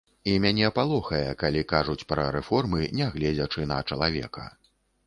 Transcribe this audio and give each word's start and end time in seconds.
І 0.29 0.33
мяне 0.45 0.69
палохае, 0.77 1.27
калі 1.43 1.61
кажуць 1.73 2.07
пра 2.15 2.27
рэформы, 2.37 2.81
не 3.03 3.13
гледзячы 3.19 3.71
на 3.75 3.83
чалавека. 3.89 4.53